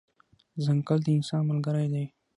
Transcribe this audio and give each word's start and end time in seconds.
ځنګل 0.63 0.99
د 1.05 1.07
انسان 1.17 1.41
ملګری 1.49 1.87
دی. 1.93 2.05